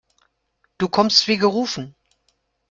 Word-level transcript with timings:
Du 0.79 0.89
kommst 0.89 1.27
wie 1.27 1.37
gerufen. 1.37 1.93